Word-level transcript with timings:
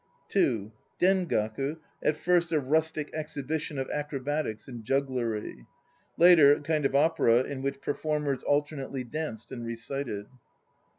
(2) 0.29 0.71
Dengaku, 0.99 1.77
at 2.01 2.17
first 2.17 2.51
a 2.51 2.59
rustic 2.59 3.11
exhibition 3.13 3.77
of 3.77 3.87
acrobatics 3.91 4.67
and 4.67 4.83
jugglery; 4.83 5.67
later, 6.17 6.53
a 6.55 6.59
kind 6.61 6.87
of 6.87 6.95
opera 6.95 7.43
in 7.43 7.61
which 7.61 7.81
performers 7.81 8.41
alternately 8.41 9.03
danced 9.03 9.51
and 9.51 9.63
recited. 9.63 10.25